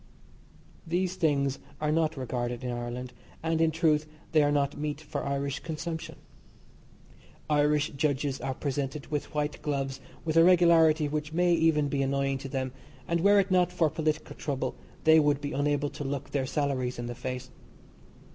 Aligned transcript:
These 0.87 1.15
things 1.15 1.59
are 1.79 1.91
not 1.91 2.17
regarded 2.17 2.63
in 2.63 2.71
Ireland, 2.71 3.13
and, 3.43 3.61
in 3.61 3.69
truth, 3.69 4.07
they 4.31 4.41
are 4.41 4.51
not 4.51 4.75
meat 4.75 4.99
for 4.99 5.23
Irish 5.23 5.59
consumption. 5.59 6.15
Irish 7.51 7.89
judges 7.91 8.41
are 8.41 8.55
presented 8.55 9.05
with 9.11 9.31
white 9.35 9.61
gloves 9.61 10.01
with 10.25 10.37
a 10.37 10.43
regularity 10.43 11.07
which 11.07 11.33
may 11.33 11.53
even 11.53 11.87
be 11.87 12.01
annoying 12.01 12.39
to 12.39 12.49
them, 12.49 12.71
and 13.07 13.21
were 13.21 13.39
it 13.39 13.51
not 13.51 13.71
for 13.71 13.91
political 13.91 14.35
trouble 14.35 14.73
they 15.03 15.19
would 15.19 15.39
be 15.39 15.53
unable 15.53 15.91
to 15.91 16.03
look 16.03 16.31
their 16.31 16.47
salaries 16.47 16.97
in 16.97 17.05
the 17.05 17.13
face. 17.13 17.51